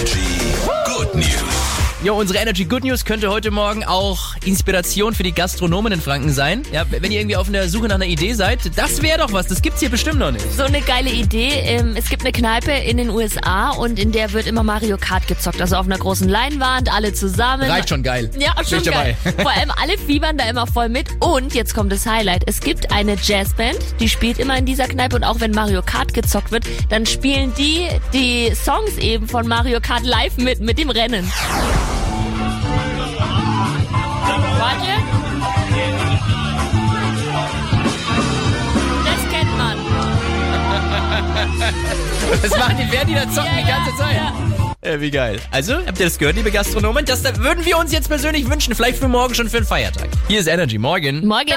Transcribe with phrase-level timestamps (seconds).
[0.00, 0.49] Energy Good News.
[2.02, 6.32] Jo, unsere Energy Good News könnte heute Morgen auch Inspiration für die Gastronomen in Franken
[6.32, 6.62] sein.
[6.72, 9.48] Ja, wenn ihr irgendwie auf der Suche nach einer Idee seid, das wäre doch was.
[9.48, 10.50] Das gibt's hier bestimmt noch nicht.
[10.56, 11.50] So eine geile Idee.
[11.62, 15.26] Ähm, Es gibt eine Kneipe in den USA und in der wird immer Mario Kart
[15.28, 15.60] gezockt.
[15.60, 17.64] Also auf einer großen Leinwand, alle zusammen.
[17.70, 18.30] Reicht schon geil.
[18.38, 19.14] Ja, Bin schon dabei.
[19.22, 19.34] geil.
[19.42, 21.08] Vor allem alle fiebern da immer voll mit.
[21.20, 22.44] Und jetzt kommt das Highlight.
[22.46, 26.14] Es gibt eine Jazzband, die spielt immer in dieser Kneipe und auch wenn Mario Kart
[26.14, 30.88] gezockt wird, dann spielen die die Songs eben von Mario Kart live mit, mit dem
[30.88, 31.30] Rennen.
[42.42, 44.16] Das machen die, wer die da zocken die ganze Zeit.
[44.16, 44.32] ja.
[44.82, 45.38] Äh, wie geil.
[45.50, 47.04] Also, habt ihr das gehört, liebe Gastronomen?
[47.04, 48.74] Das da würden wir uns jetzt persönlich wünschen.
[48.74, 50.08] Vielleicht für morgen schon für einen Feiertag.
[50.28, 50.78] Hier ist Energy.
[50.78, 51.26] Morgen.
[51.26, 51.52] Morgen.